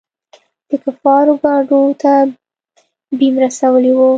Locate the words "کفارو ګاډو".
0.83-1.81